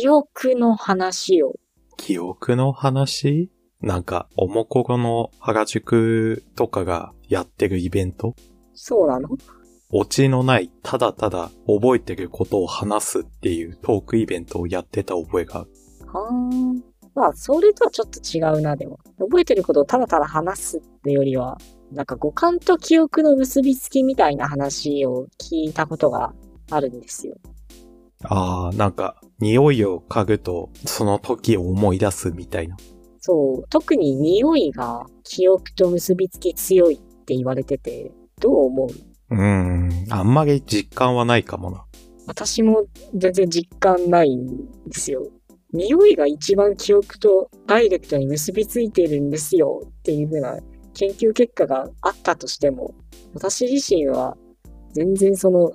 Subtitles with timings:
[0.00, 1.54] 記憶の話を。
[1.96, 3.50] 記憶の話？
[3.80, 8.36] なんか、おもころの原宿とかがやってるイベント？
[8.74, 9.28] そうなの？
[9.90, 15.70] オチのない、ただただ覚えてることを話すっていうトークイベントをやってた覚えがある。
[16.06, 16.80] はー
[17.16, 19.00] まあ、それとはちょっと違うな、でも。
[19.18, 21.58] 覚えてることをただただ話すってよりは、
[21.90, 26.32] なんか五感と記憶の結びつきみたいな話を聞いたことが
[26.70, 27.34] あるんですよ。
[28.24, 32.76] ああ、なんか、匂いを嗅ぐと、その時を思い出すみたいな。
[33.20, 38.88] そう、特に匂いが記憶と結びつき強いって言われてて、どう思う？
[39.30, 41.84] うーん、あんまり実感はないかもな。
[42.26, 44.46] 私も全然実感ないん
[44.86, 45.26] ですよ。
[45.72, 50.58] 匂いが一番記憶とダイレクトに結びついているんですよっていう風な
[50.94, 52.94] 研究結果があったとしても、
[53.34, 54.36] 私自身は
[54.94, 55.72] 全然その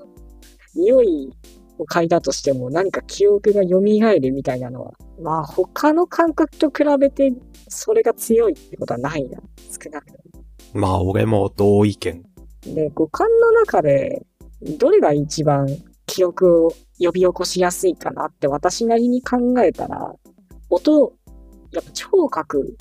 [0.75, 1.31] 匂い
[1.77, 7.34] を嗅いだとしても何か記憶が蘇るみたいなのは、まあ他の感覚と比べて
[7.67, 9.39] それが強いってことはないな。
[9.58, 10.44] 少なくとも。
[10.73, 12.23] まあ、俺も同意見。
[12.62, 14.25] で、五感の中で、
[14.80, 15.67] どれが一番
[16.06, 20.16] 記憶を呼び起こしやすいかなって私なりに考えたら、
[20.69, 21.14] 音、
[21.72, 22.78] やっぱ聴覚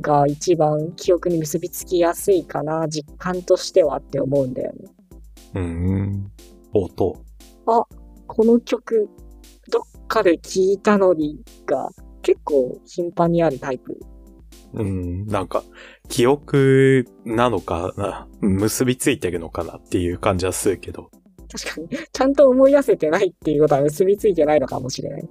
[0.00, 4.78] が一番記憶に結びつきやすいかな、実感としてはって思うんだよね。
[5.54, 6.32] うーん。
[6.72, 7.16] 音。
[8.32, 9.08] この曲、
[9.70, 11.90] どっかで聞いたのにが
[12.22, 13.98] 結構頻繁にあるタイプ。
[14.72, 15.64] うん、なんか、
[16.08, 21.10] 記憶なのかな、結びついてるのかなっていう感じはするけど。
[21.50, 25.28] 確かに、ちゃんと思い出せてないっていうことは結びついてないのかもしれない。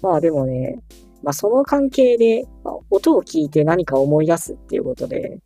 [0.00, 0.80] まあでもね、
[1.22, 5.38] まあその関係で、まあ音を聞いて何か思い出すっていうことで、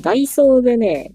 [0.00, 1.14] ダイソーでね、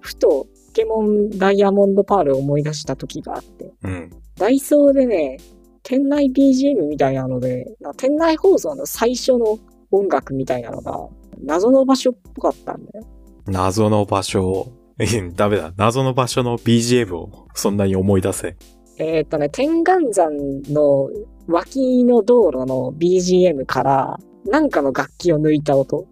[0.00, 4.10] ふとポケモンダイヤモンドパールを思い出した時があって、うん。
[4.36, 5.38] ダイソーでね、
[5.82, 7.64] 店内 BGM みたいなので、
[7.96, 9.58] 店内放送の最初の
[9.90, 11.08] 音楽みたいなのが、
[11.42, 13.06] 謎の場所っぽかったんだよ。
[13.46, 14.70] 謎の場所
[15.34, 15.72] ダメだ。
[15.78, 18.56] 謎の場所の BGM をそんなに思い出せ。
[18.98, 20.30] えーっとね、天眼山
[20.68, 21.08] の
[21.48, 26.06] 脇の道路の BGM から、なんかの楽器を抜いた音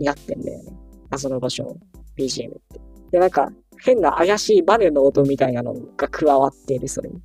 [0.00, 0.76] になってんだよね。
[1.08, 1.76] 謎の場所の
[2.16, 2.80] BGM って。
[3.12, 3.52] で、なんか、
[3.84, 7.20] 変な怪しいバネの音みたいなのが加わっている、それに。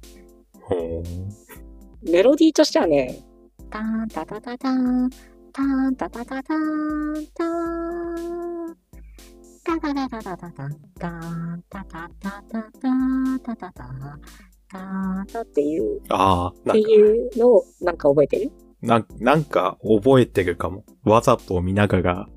[2.03, 3.23] メロディーとしてはね、
[3.69, 5.09] タンタタタタン、
[5.51, 8.75] タンタタタタン、タン。
[9.65, 12.71] タタタタタタタン、タンタタタタタ
[13.45, 14.19] タタタタ
[14.69, 20.83] タタっていう、ああ、っていうのをなんか覚えてるなんなんか覚えてるかも。
[21.03, 22.27] わざと見ながら、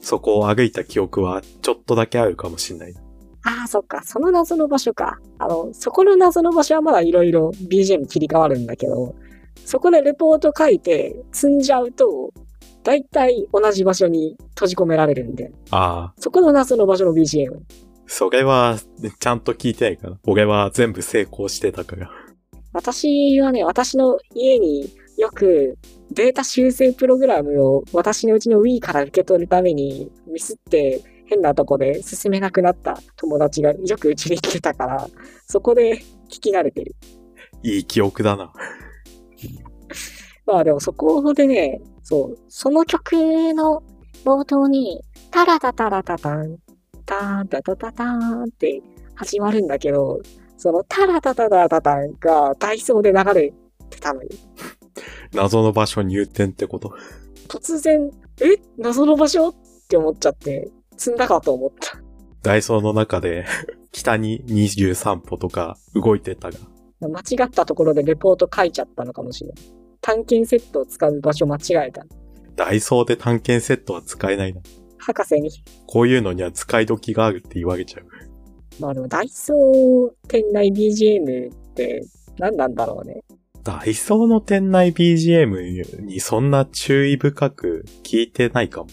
[0.00, 2.94] そこを歩いた記憶はちょっとだけあるかもしんない。
[3.44, 4.02] ああ、そっか。
[4.04, 5.18] その謎の場所か。
[5.38, 9.14] あの、そこの謎の場所はまだいろいろ BGM 切り替わるんだけど、
[9.64, 12.32] そこでレポート書いて積んじゃうと、
[12.84, 17.60] だいたい同じ場所に閉じ込められるんで、ああ、そこの謎の場所の BGM。
[18.06, 18.78] それは、
[19.18, 20.18] ちゃんと聞いてないかな。
[20.24, 22.10] 俺は全部成功してたから。
[22.72, 25.78] 私はね、私の家によく
[26.10, 35.08] データ修正プログラムを私のうちの Wii から受け取るためにミスって変なとこで進めなくなった友達がよくうちに来てたから、
[35.46, 35.98] そこで
[36.28, 36.94] 聞き慣れてる。
[37.62, 38.52] いい記憶だな。
[40.44, 43.12] まあでもそこでね、そう、その曲
[43.54, 43.82] の
[44.24, 45.00] 冒頭に、
[45.30, 46.58] タラタタラタタン、
[47.06, 48.82] ターンタタタターンって
[49.14, 50.20] 始まるんだけど、
[50.58, 53.54] そのタラタタタラタタンがダイソーで流れ
[53.88, 54.28] てたのよ。
[55.32, 56.92] 謎の場所入店ってこと。
[57.48, 58.10] 突然、
[58.42, 58.60] え？
[58.76, 59.48] 謎の場所？
[59.48, 59.54] っ
[59.88, 60.70] て思っちゃって、
[61.02, 61.98] 積んだかと思った。
[62.42, 63.44] ダイソーの中で、
[63.90, 66.58] 北に23歩とか動いてたが。
[67.00, 69.64] 間違ったところでレポート書いちゃったのかもしれない。
[70.00, 72.06] 探検セットを使う場所間違えた。
[72.54, 74.60] ダイソーで探検セットは使えないな。
[74.98, 75.50] 博士に。
[75.86, 78.06] こういうのには使い時があるって言われちゃう。
[78.80, 82.02] まあでもダイソー店内 BGM って
[82.38, 83.24] 何なんだろうね。
[83.64, 88.90] ダイソーの店内 BGM にそんな注意深く聞いてないかも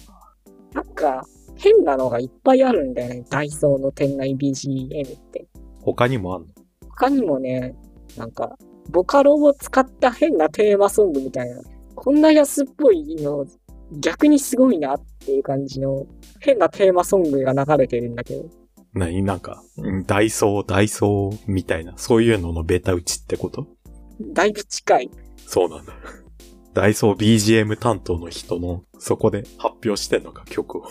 [0.73, 0.81] な。
[0.83, 1.23] なんか
[1.59, 3.25] 変なのがいっぱいあるんだよね。
[3.29, 5.45] ダイソーの店内 BGM って。
[5.81, 6.47] 他にもあんの？
[6.89, 7.75] 他にもね、
[8.17, 8.57] なんか、
[8.89, 11.61] ボカロを使った変なテーマソングみたいな。
[11.95, 13.45] こんな安っぽいの、
[13.91, 16.07] 逆にすごいなっていう感じの
[16.39, 18.45] 変なテーマソングが流れてるんだけど。
[18.93, 19.21] 何？
[19.21, 23.67] なんか、うんダイソー、ダイソーみたいな、そういうののベタ打ちってこと？
[24.33, 25.11] だいぶ近い。
[25.45, 25.93] そうなんだ。
[26.73, 30.83] ダイソー BGM 担当の人の、そこで発表してんのか、曲を。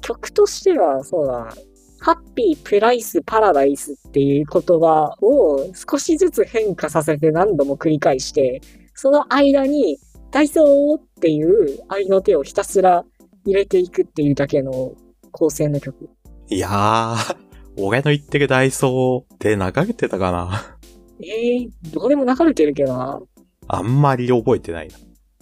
[0.00, 1.52] 曲としては、そうだ、
[2.00, 8.60] ハッピー、プライス、パラダイスっていう言葉を少しずつ変化させて何度も繰り返して、
[8.94, 9.98] その間に、
[10.30, 13.04] ダイソーっていう愛の手をひたすら
[13.44, 14.92] 入れていくっていうだけの
[15.32, 16.10] 構成の曲。
[16.48, 17.36] いやー、
[17.78, 20.76] 俺の言ってるダイソーって流れてたかな
[21.20, 23.20] ええー、どこでも流れてるけどな。
[23.68, 24.94] あんまり覚えてないな。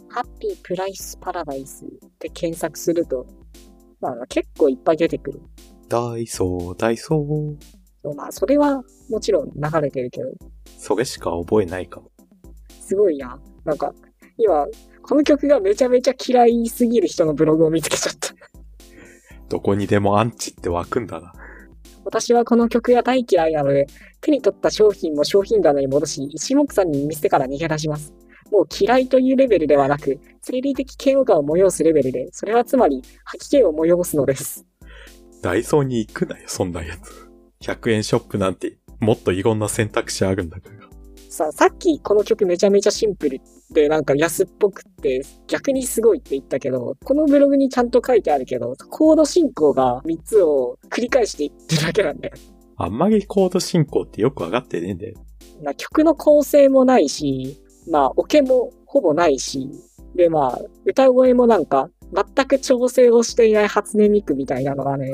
[0.08, 1.88] ハッピープライスパラダイスっ
[2.18, 3.26] て検索すると、
[4.00, 5.40] まあ結構いっぱい出てくる。
[5.88, 7.56] ダイソー、ダイソー。
[8.02, 10.30] そうまあそれはもちろん流れてるけど、
[10.78, 12.10] それしか覚えないかも。
[12.80, 13.38] すごいな。
[13.64, 13.92] なんか、
[14.38, 14.66] 今、
[15.02, 18.34] この曲がめちゃめちゃ嫌いすぎる人のブログを見つけちゃった。
[19.48, 21.32] どこにでもアンチって湧くんだな。
[22.04, 23.86] 私はこの曲が大嫌いなので、
[24.20, 28.14] 手に取った商品も商品棚に戻し、一目散に店から逃げ出します。
[28.50, 34.64] もう嫌いというレベルではなく、生理的嫌悪感を催すレベルで、それはつまり吐き気を催すのです。
[35.42, 37.28] ダイソーに行くなよ、そんなやつ。
[37.60, 40.86] 100円ショップなんて、もっといろんな選択肢あるんだから。
[41.28, 43.40] さあ、さっきこの曲めちゃめちゃシンプル
[43.70, 52.34] でなんか安っぽくって逆にすごいって言ったけど、このブログにちゃんと書いてあるけど、コード進行が3つを繰り返していってるだけなんだよ。
[52.78, 55.14] あんまりコード進行ってよくわかってねえんだよ。
[55.62, 57.58] まあ曲の構成もないし、
[57.90, 59.70] まあオケもほぼないし、
[60.14, 65.12] でまあ歌声もなんか全く調整をしていない初音ミクみたいなのがね、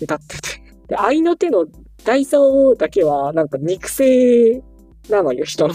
[0.00, 0.62] 歌ってて。
[0.88, 1.66] で、愛の手の
[2.04, 4.62] ダイソーだけはなんか肉声
[5.08, 5.74] なのよ、人の。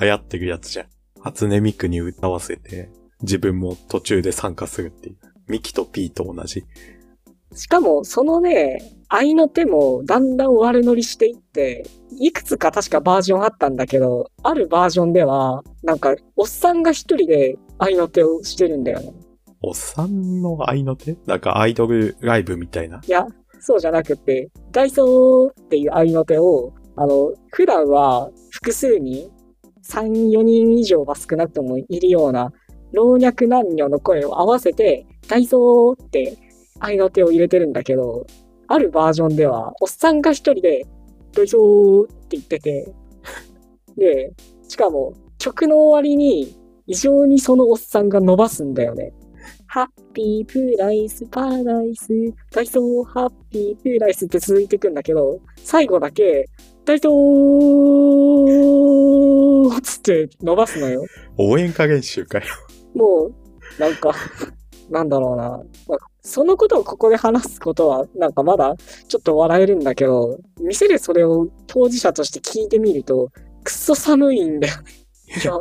[0.00, 0.86] 流行ってるやつじゃん。
[1.20, 2.90] 初音ミクに歌わせて、
[3.22, 5.16] 自分も途中で参加するっていう。
[5.48, 6.64] ミキとピーと同じ。
[7.54, 11.84] しかも、そのね、愛の手もだんだん悪乗りしていって、
[12.18, 19.12] いくつか確かバージョンあったんだけど、あるバージョンでは、なんか、おっさんが一人で愛の手をしてるんだよね。
[19.62, 21.16] おっさんの愛の手？
[21.26, 23.00] なんかアイドルライブみたいな？
[23.06, 23.26] いや、
[23.60, 29.30] そうじゃなくて、ダイソーっていう愛の手を、あの、普段は複数に
[29.84, 32.52] 3、4人以上は少なくともいるような
[32.92, 36.36] 老若男女の声を合わせて、ダイソーって
[36.82, 38.26] 愛の手を入れてるんだけど、
[38.66, 40.84] あるバージョンでは、おっさんが一人で、
[41.32, 42.92] ダイソーって言ってて、
[43.96, 44.32] で、
[44.68, 46.56] しかも曲の終わりに
[46.86, 49.12] 異常にそのおっさんが伸ばすんだよね。
[49.66, 52.08] ハッピープライスパラダイス、
[52.50, 56.48] ダイソーハッピープライスって続いていくんだけど、最後だけ、
[56.84, 61.04] ダイソーつって伸ばすのよ。
[61.38, 62.44] 応援歌練習かよ。
[62.94, 63.34] もう、
[63.80, 64.12] なんか、
[64.90, 65.62] なんだろうな。
[65.88, 68.76] まあそのことをここで話すことは、なんかまだ
[69.08, 73.30] ちょっと笑えるんだけど、店でそれを当事者として聞いてみると、
[73.64, 74.92] くっそ寒いんだよね。
[75.42, 75.60] いや、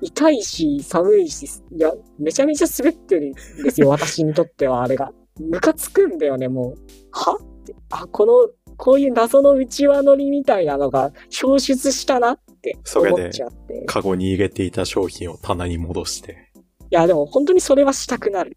[0.00, 3.32] 痛いし、寒いし、いや、めちゃめちゃ滑ってるん
[3.62, 5.12] ですよ、 私にとってはあれが。
[5.40, 6.74] ムカつくんだよね、もう。
[7.12, 7.74] はって。
[7.90, 11.12] あ、この、こういう謎の内輪乗りみたいなのが
[11.42, 13.82] 表出したなって思っちゃって。
[13.82, 16.48] いカゴに入れていた商品を棚に戻して。
[16.90, 18.56] や、でも本当にそれはしたくなる。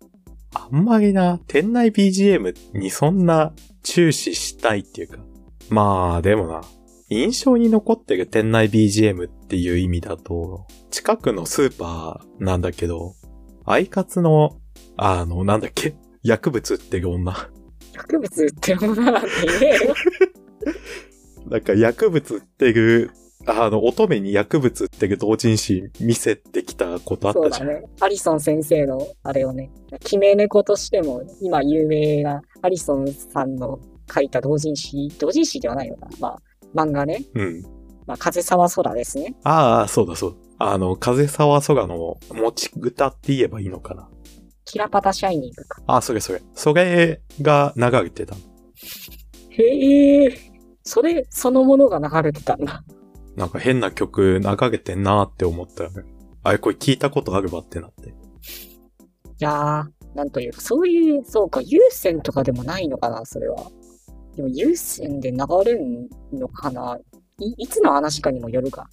[0.54, 3.54] あんまりな、店内 BGM にそんな
[3.84, 5.18] 注視したいっていうか。
[5.70, 6.62] まあ、でもな、
[7.10, 13.16] 印象に残ってる店内 BGM っていう意味だと、近くのスーパーなんだけど、
[13.66, 14.60] アイカツの、
[14.98, 17.50] あの、なんだっけ薬物売ってる女。
[17.94, 19.96] 薬物売ってるものなんて言えよ。
[21.48, 23.12] なんか薬物売ってる、
[23.46, 27.52] あの、乙女に薬物売ってる同人誌見せてきたことあったじゃん。
[27.54, 27.88] そうだね。
[28.00, 33.80] アリソン先生の、あれをね、決め猫としても、今有名なアリソンさんの
[34.14, 36.12] 書いた同人誌、同人誌ではないのかな。
[36.20, 36.42] まあ、
[36.76, 37.24] 漫画ね。
[37.34, 37.64] うん。
[38.06, 39.36] まあ、風沢空ですね。
[39.44, 40.72] ああ、そうだそうだ。
[40.72, 44.10] あの、風沢空の持ち歌って言えばいいのかな。
[44.66, 45.82] キラパタシャイニングか。
[45.88, 46.42] あ、それそれ。
[46.54, 48.36] それが流れてた。
[49.50, 50.38] へえ、
[50.84, 52.84] それそのものが流れてたんだ。
[53.36, 55.90] なんか変な曲流れてんなーって思ったら、
[56.44, 58.10] あれこれ聞いたことあるわってなって。
[58.10, 58.14] い
[59.40, 63.72] やー、なんというか、そういう、そうか、有線とかでもないのかな、それは。
[64.36, 66.98] でも有線で流れるのかな
[67.40, 68.90] いいつの話かにもよるか。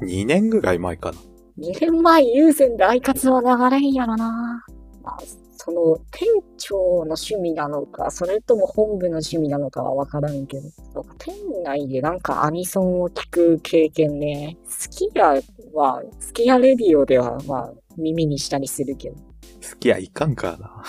[0.00, 1.18] 2年ぐらい前かな。
[1.58, 4.64] 2年前有線でアイカツは流れんやろな。
[5.02, 5.18] まあ、
[5.64, 6.28] その、店
[6.58, 10.68] 長の趣味なのか、それとも本部の趣味なのかはわからんけど。
[11.16, 14.58] 店内でなんかアニソンを聞く経験ね。
[14.68, 15.40] スキヤ
[15.72, 19.16] は、スキヤレディオでは、まあ、耳にしたりするけど。
[19.16, 20.84] 好きやいかんからな。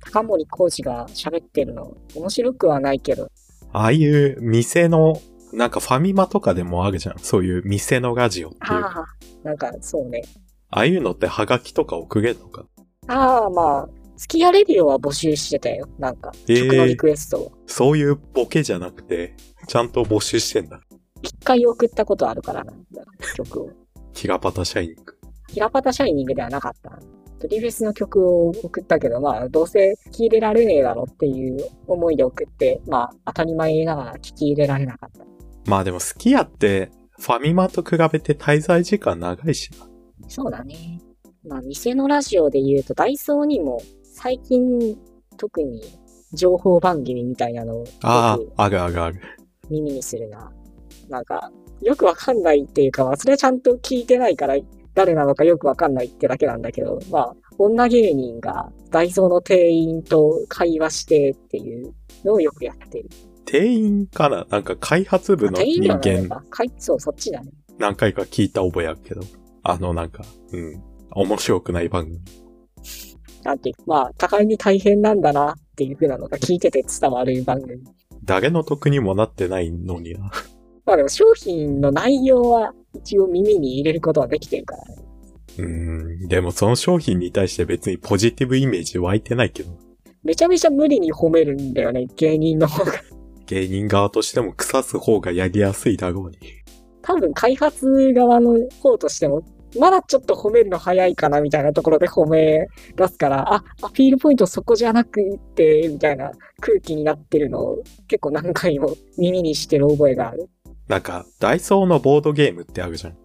[0.00, 3.28] 高森浩二が喋ってるの、面白くはないけど。
[3.74, 5.20] ああいう店の、
[5.52, 7.18] なんかファミマとかでもあるじゃん。
[7.18, 8.62] そういう店のラジオっていう。
[8.64, 9.06] あああ、
[9.42, 10.22] なんかそうね。
[10.70, 12.64] あいうのってハガキとか送れるのか
[13.06, 15.88] ああ、まあ、スキヤレディオは募集してたよ。
[15.98, 17.52] なんか、えー曲のリクエストを。
[17.66, 19.34] そういうボケじゃなくて、
[19.66, 20.80] ちゃんと募集してんだ。
[21.22, 22.72] 一回送ったことあるからな、
[23.34, 23.70] 曲を。
[24.12, 25.14] キラパタシャイニング。
[25.48, 26.98] ヒラパタシャイニングではなかった。
[27.40, 35.24] トリフェスの曲を送ったけど、まあ、どうせ聞き入れられねえだろっていう思いで送って、まあ、当たり前ながら聞き入れられなかった。
[35.66, 39.86] まあでも好きやって、ファミマと比べて滞在時間長いしな。
[40.28, 41.00] そうだね。
[41.46, 43.82] まあ、店のラジオで言うと、ダイソーにも
[44.16, 44.96] 最近
[45.36, 45.82] 特に
[46.34, 49.20] 情報番組みたいなのをよあくあ、あるあるある。
[49.68, 50.52] 耳にするな。
[51.08, 51.50] なんか、
[51.82, 54.56] よくわかんないっていうか、まあ、それはちゃんと聞いてないから、
[54.94, 61.92] 誰なのかよくわかんないってだけなんだけど、まあ、女芸人がダイソーの店員と会話してっていう
[62.24, 63.10] のをよくやってる。
[63.44, 64.46] 店員かな？
[64.48, 66.28] なんか開発部の人間
[66.78, 67.50] そう、そっちだね。
[67.78, 69.22] 何回か聞いた覚えあるけど。
[69.64, 70.80] あのなんか、うん。
[71.10, 72.20] 面白くない番組。
[73.44, 77.78] なんていうか、まあ、互いに大変なんだなっていう風なのが聞いてて伝わる番組。
[78.24, 80.30] 誰の得にもなってないのにな。
[80.86, 84.96] まあでも商品の内容は一応耳に入れることはできてるからね。
[85.58, 86.28] うーん。
[86.28, 89.70] でもその商品に対して別にポジティブイメージ湧いてないけど。
[90.22, 92.92] めちゃめちゃ無理に褒めるんだよね、芸人の方が。
[93.46, 96.38] 芸人側としても腐す方がやりやすいだろうに。
[97.02, 99.42] 多分開発側の方としても、
[99.78, 105.20] まだちょっと褒めるの早いかなみたいなところで褒め出すから、あ、アピールポイントそこじゃなく
[105.54, 110.48] て、みたいな空気になってるのを結構何回も耳にしてる覚えがある。
[110.88, 113.16] なんか、ダイソーのボードゲームってあるじゃん。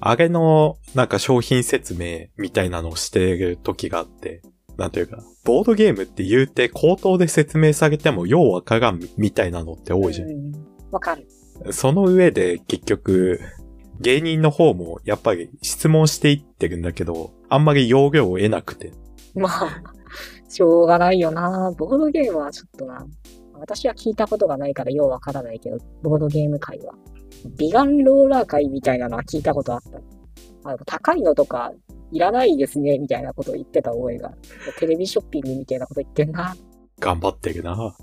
[0.00, 4.42] あれの、なんか商品説明みたいなのをしてる時があって、
[4.76, 10.28] なんていうか、ボードゲームって言うて口頭で説明されてもようわからんみたいなのって多いじゃん。
[10.28, 10.52] うん
[10.94, 11.26] わかる。
[11.72, 13.40] その上で結局、
[14.00, 18.92] 芸人の方もやっぱり質問していってるんだけど、あんまり要領を得なくて。
[19.34, 19.82] まあ、
[20.48, 21.72] しょうがないよな。
[21.76, 23.06] ボードゲームはちょっとな。
[23.54, 26.94] 私は聞いたことがないからようわからないけど、ボードゲーム界は。
[27.56, 30.70] ビガンローラー界みたいなのは聞いたことあった。
[30.70, 31.72] あ高いのとか
[32.10, 34.32] いらないですね、みたいなことを言ってた覚えが。
[34.78, 36.56] テレビショッピングみたいなこと言ってんな。
[37.00, 37.96] 頑張ってるな。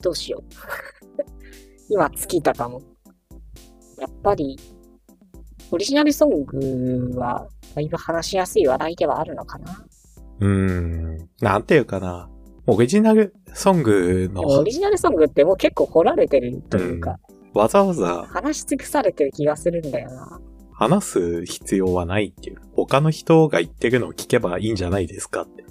[0.00, 0.42] どうしよう。
[1.88, 2.82] 今尽きたかも。
[3.98, 4.58] やっぱり、
[5.70, 9.84] オリジナルソングは、だいぶ話しやすい話題ではあるのかな。
[10.40, 11.28] うーん。
[11.40, 12.30] なんていうかな。
[12.66, 17.18] オリジナルソングでもオのリジナルソングってもう結構掘られてるというか、
[17.54, 20.38] わざわざ話し尽くされてる気がするんだよな。
[20.72, 22.58] 話す必要はないっていう。
[22.72, 25.64] 他の人が言ってるのを聞けばいいんじゃないですかって。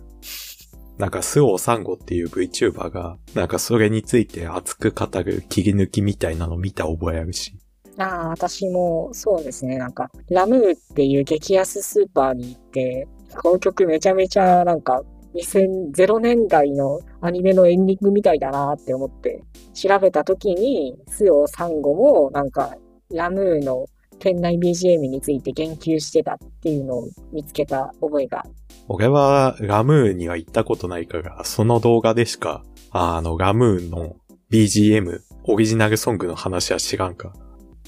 [0.97, 7.53] なんか、スオーサンゴっていう VTuber が、なんかそれについて熱く語る切り抜きみたいなの見た覚えあるし。
[7.99, 9.77] ああ、私もそうですね。
[9.77, 13.07] なんか、ラムーっていう激安スーパーに行って、
[13.43, 15.03] この曲めちゃめちゃなんか、
[15.35, 22.75] 2000年代のアニメのエンディングみたいだなって思って、調べた時に、スオサンゴもなんか、
[23.11, 23.85] ラムーの
[24.19, 28.43] 店内 BGM について言及してたっていうのを見つけた覚えが。
[28.87, 34.15] 俺はラムーンには行ったことないから、その動画でしか、あの、ラムーンの
[34.51, 37.33] BGM、オリジナルソングの話は知らんか。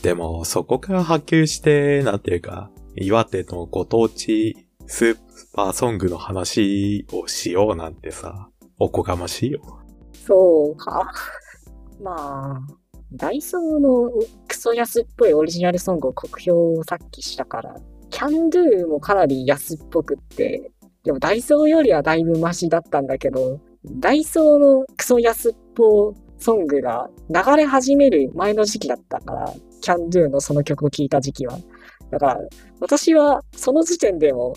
[0.01, 5.17] でも、そこから波及して、なんていうか、岩手のご当地スー
[5.53, 9.61] パーソングの話をしようなんてさ、おこがましいよ。
[10.25, 11.11] そうか。
[12.01, 12.61] まあ、
[13.13, 14.11] ダイソーの
[14.47, 17.75] クソ安っぽいオリジナルソングを酷評をさっきしたから、
[18.09, 20.71] キャンドゥもかなり安っぽくって、
[21.03, 31.57] でもダイソーよりはだいぶマシだったんだけど、ダイソーのクソ安っぽソングが流れ始める前の時期だったから、キャンドゥのその曲を聴いた時期は。
[32.11, 32.39] だから、
[32.81, 34.53] 私はその時点でも、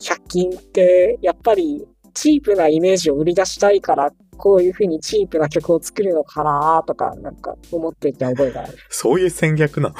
[0.00, 8.76] 100均ってやっぱりチープなイメージを売り出したいから、こういう風にチープな曲を作るのかなとか、なんか思っていた覚えがある。
[8.88, 9.94] そういう戦略なの？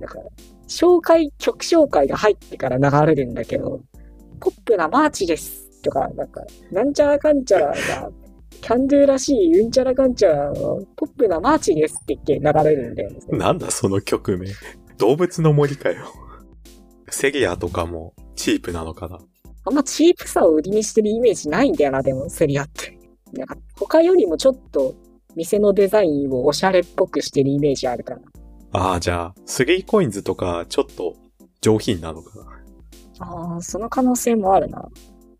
[0.00, 0.24] だから、
[0.68, 3.80] 紹介、曲紹介が入ってから流れるんだけど、
[4.40, 7.74] ポップなマーチですとか、なんか、なんちゃらかんちゃらが、
[8.60, 13.18] キャンドゥらしいうんちゃらかんちゃらのポップなマーチですって言って流れるんだよね。
[13.30, 14.48] なんだその曲名。
[14.98, 16.06] 動物の森かよ。
[17.08, 19.18] セリアとかもチープなのかな？
[19.64, 22.98] あんまチープさを売りにしてるイメージないんだよな、でも、セリアって。
[23.32, 24.94] なんか、他よりもちょっと、
[25.34, 28.20] 店のデザインをおしゃれっぽくしてるイメージあるから。
[28.72, 31.16] ああ、じゃあ、スリーコインズとかちょっと
[31.60, 32.44] 上品なのかな？
[33.20, 34.88] ああ、その可能性もあるな。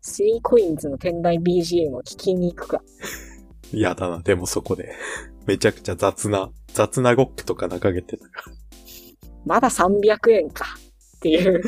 [0.01, 2.81] スリーコインズの店内 BGM を聞きに行くか。
[3.71, 4.95] 嫌だな、でもそこで。
[5.45, 8.55] めちゃくちゃ雑な、雑なゴックとか流れてたから。
[9.45, 10.65] まだ300円か。
[11.17, 11.61] っていう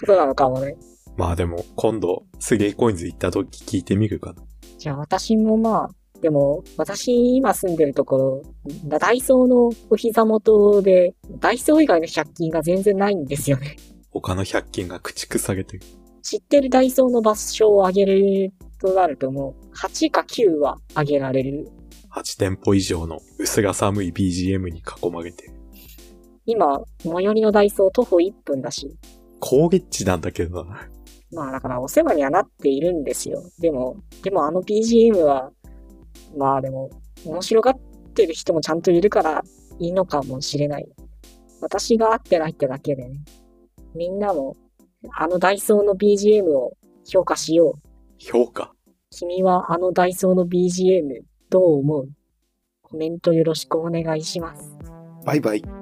[0.00, 0.76] ことなのかもね。
[1.16, 4.42] まあでも、今度、スリーコインズ行った時聞いてみるかな。
[4.78, 8.42] じゃあ私もまあ、でも、私今住んでるところ、
[8.86, 13.76] ダイソーのお膝元で、ダイソー以外の100均が全然ないんですよね。
[14.10, 15.82] 他の100均が駆逐されてる。
[16.22, 21.68] 知ってるダイソーの場所を上げるとなるともう、8か9は上げられる。
[22.10, 25.54] 8店舗以上の薄が寒い BGM に囲まれてる。
[26.44, 28.96] 今、最寄りのダイソー徒歩1分だし、
[29.38, 30.88] 高月地なんだけどな。
[31.32, 33.42] まあだからお世話にはなっているんですよ。
[33.58, 35.52] でも、でもあの BGM は、
[36.36, 36.90] まあでも、
[37.24, 37.78] 面白がっ
[38.14, 39.42] てる人もちゃんといるから
[39.78, 40.88] いいのかもしれない。
[41.60, 43.20] 私が合ってないってだけでね。
[43.94, 44.56] みんなも、
[45.16, 47.80] あのダイソーの BGM を評価しよう。
[48.18, 48.72] 評価？
[49.10, 52.08] 君はあのダイソーの BGM どう思う？
[52.82, 54.76] コメントよろしくお願いします。
[55.24, 55.79] バイバイ。